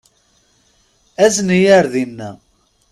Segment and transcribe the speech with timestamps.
[1.25, 2.29] Azen-iyi ar dina.